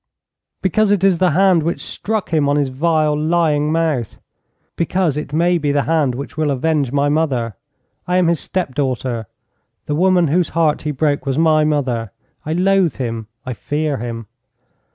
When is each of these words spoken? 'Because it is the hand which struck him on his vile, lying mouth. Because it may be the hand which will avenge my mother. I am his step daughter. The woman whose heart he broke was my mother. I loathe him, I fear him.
'Because 0.63 0.89
it 0.89 1.03
is 1.03 1.19
the 1.19 1.29
hand 1.29 1.61
which 1.61 1.79
struck 1.79 2.33
him 2.33 2.49
on 2.49 2.55
his 2.55 2.69
vile, 2.69 3.15
lying 3.15 3.71
mouth. 3.71 4.19
Because 4.75 5.15
it 5.15 5.31
may 5.31 5.59
be 5.59 5.71
the 5.71 5.83
hand 5.83 6.15
which 6.15 6.35
will 6.35 6.49
avenge 6.49 6.91
my 6.91 7.07
mother. 7.07 7.55
I 8.07 8.17
am 8.17 8.25
his 8.25 8.39
step 8.39 8.73
daughter. 8.73 9.27
The 9.85 9.93
woman 9.93 10.29
whose 10.29 10.49
heart 10.57 10.81
he 10.81 10.89
broke 10.89 11.27
was 11.27 11.37
my 11.37 11.65
mother. 11.65 12.11
I 12.47 12.53
loathe 12.53 12.95
him, 12.95 13.27
I 13.45 13.53
fear 13.53 13.97
him. 13.97 14.25